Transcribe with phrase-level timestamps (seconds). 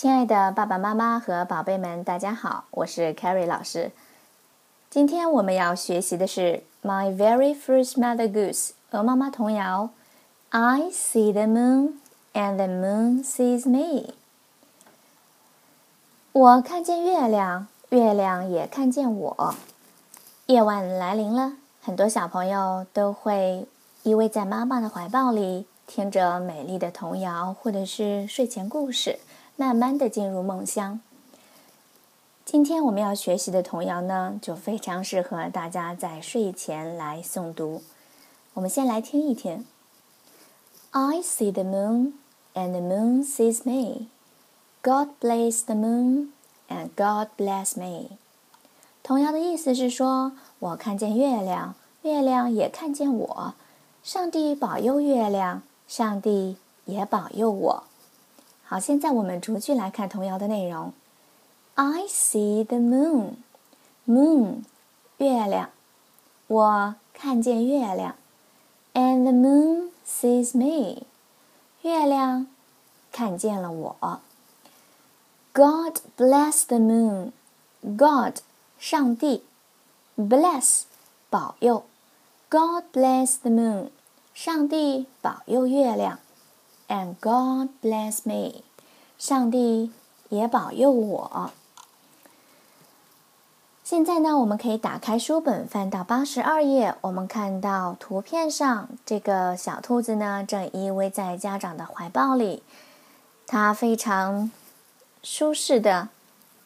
[0.00, 3.92] 亲爱的爸爸妈妈和宝贝们，大家好，我是 Carrie 老师。
[4.88, 9.90] 今天我们要学习的是《My Very First Mother Goose》鹅妈妈童谣。
[10.48, 11.96] I see the moon,
[12.32, 14.14] and the moon sees me。
[16.32, 19.54] 我看见月亮，月亮也看见我。
[20.46, 23.68] 夜晚来临了，很多小朋友都会
[24.04, 29.18] 依偎在妈妈的怀抱里，听着美丽的童谣或者是睡前故事。
[29.60, 31.00] 慢慢的进入梦乡。
[32.46, 37.82] 今天我们要学习的童谣呢，就非常适合大家在睡前来诵读。
[38.54, 39.66] 我们先来听一听。
[40.92, 42.14] I see the moon,
[42.54, 44.06] and the moon sees me.
[44.80, 46.28] God bless the moon,
[46.70, 48.16] and God bless me.
[49.02, 53.54] 童谣的意思是说，我看见月亮，月亮也看见我。
[54.02, 56.56] 上帝保佑月亮，上帝
[56.86, 57.84] 也保佑我。
[58.69, 60.93] 好，现在我们逐句来看童谣的内容。
[61.75, 63.35] I see the moon,
[64.07, 64.63] moon，
[65.17, 65.69] 月亮，
[66.47, 68.15] 我看见月亮。
[68.93, 71.03] And the moon sees me，
[71.81, 72.47] 月亮
[73.11, 74.21] 看见了我。
[75.53, 78.39] God bless the moon，God，
[78.79, 79.43] 上帝，
[80.17, 80.83] bless，
[81.29, 81.83] 保佑。
[82.49, 83.89] God bless the moon，
[84.33, 86.19] 上帝保佑月亮。
[86.90, 88.64] And God bless me，
[89.16, 89.92] 上帝
[90.28, 91.52] 也保佑我。
[93.84, 96.96] 现在呢，我们可以打开书本，翻到八十二页。
[97.02, 102.64] 我们看到图片上这个小兔子呢，正依偎在家长的怀抱里，
[103.46, 104.50] 它非常
[105.22, 106.08] 舒适的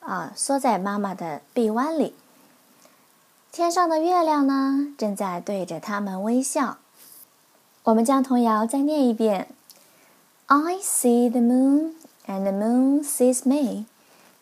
[0.00, 2.16] 啊，缩在妈妈的臂弯里。
[3.52, 6.78] 天上的月亮呢，正在对着他们微笑。
[7.84, 9.48] 我们将童谣再念一遍。
[10.50, 11.92] I see the moon,
[12.26, 13.84] and the moon sees me.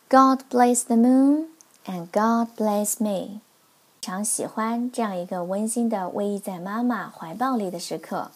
[0.09, 1.49] God bless the moon,
[1.85, 3.41] and God bless me.
[4.01, 8.31] 常喜欢这样一个温馨的偎依在妈妈怀抱里的时刻。